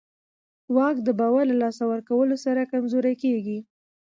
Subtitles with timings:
[0.75, 3.59] واک د باور له لاسه ورکولو سره کمزوری کېږي.